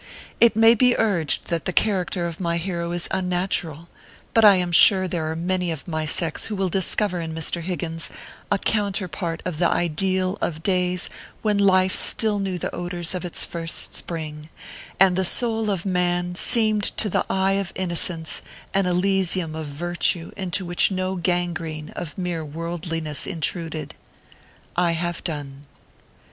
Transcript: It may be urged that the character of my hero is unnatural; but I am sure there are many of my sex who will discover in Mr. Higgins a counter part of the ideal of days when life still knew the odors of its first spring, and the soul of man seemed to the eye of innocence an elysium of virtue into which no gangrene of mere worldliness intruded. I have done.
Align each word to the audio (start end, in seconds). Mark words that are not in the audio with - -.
It 0.39 0.55
may 0.55 0.73
be 0.73 0.97
urged 0.97 1.49
that 1.49 1.65
the 1.65 1.71
character 1.71 2.25
of 2.25 2.39
my 2.39 2.57
hero 2.57 2.91
is 2.91 3.07
unnatural; 3.11 3.87
but 4.33 4.43
I 4.43 4.55
am 4.55 4.71
sure 4.71 5.07
there 5.07 5.29
are 5.29 5.35
many 5.35 5.69
of 5.69 5.87
my 5.87 6.07
sex 6.07 6.47
who 6.47 6.55
will 6.55 6.69
discover 6.69 7.19
in 7.21 7.35
Mr. 7.35 7.61
Higgins 7.61 8.09
a 8.51 8.57
counter 8.57 9.07
part 9.07 9.43
of 9.45 9.59
the 9.59 9.69
ideal 9.69 10.39
of 10.41 10.63
days 10.63 11.07
when 11.43 11.59
life 11.59 11.93
still 11.93 12.39
knew 12.39 12.57
the 12.57 12.73
odors 12.73 13.13
of 13.13 13.23
its 13.23 13.45
first 13.45 13.93
spring, 13.93 14.49
and 14.99 15.15
the 15.15 15.23
soul 15.23 15.69
of 15.69 15.85
man 15.85 16.33
seemed 16.33 16.85
to 16.97 17.07
the 17.07 17.23
eye 17.29 17.51
of 17.61 17.71
innocence 17.75 18.41
an 18.73 18.87
elysium 18.87 19.53
of 19.55 19.67
virtue 19.67 20.31
into 20.35 20.65
which 20.65 20.89
no 20.89 21.13
gangrene 21.15 21.91
of 21.95 22.17
mere 22.17 22.43
worldliness 22.43 23.27
intruded. 23.27 23.93
I 24.75 24.93
have 24.93 25.23
done. 25.23 25.67